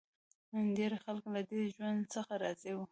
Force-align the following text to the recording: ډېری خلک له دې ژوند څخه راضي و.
ډېری 0.77 0.97
خلک 1.05 1.23
له 1.35 1.41
دې 1.49 1.61
ژوند 1.73 1.99
څخه 2.13 2.33
راضي 2.43 2.71
و. 2.75 2.79